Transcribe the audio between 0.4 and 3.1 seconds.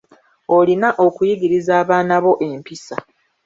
Olina okuyigiriza abaana bo empisa.